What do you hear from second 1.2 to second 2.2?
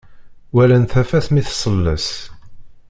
mi tselles